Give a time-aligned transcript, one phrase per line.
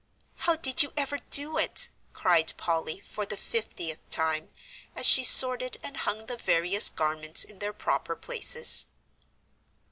[0.37, 4.49] "How did you ever do it?" cried Polly, for the fiftieth time,
[4.95, 8.87] as she sorted, and hung the various garments in their proper places.